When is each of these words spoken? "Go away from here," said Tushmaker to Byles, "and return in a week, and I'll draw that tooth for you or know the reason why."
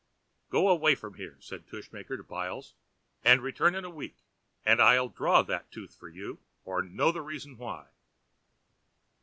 "Go 0.49 0.67
away 0.69 0.95
from 0.95 1.13
here," 1.13 1.37
said 1.41 1.67
Tushmaker 1.67 2.17
to 2.17 2.23
Byles, 2.23 2.73
"and 3.23 3.39
return 3.39 3.75
in 3.75 3.85
a 3.85 3.89
week, 3.91 4.17
and 4.65 4.81
I'll 4.81 5.09
draw 5.09 5.43
that 5.43 5.71
tooth 5.71 5.93
for 5.93 6.09
you 6.09 6.39
or 6.65 6.81
know 6.81 7.11
the 7.11 7.21
reason 7.21 7.55
why." 7.55 7.85